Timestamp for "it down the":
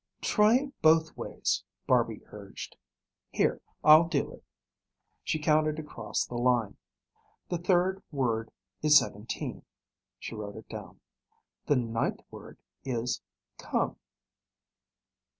10.55-11.75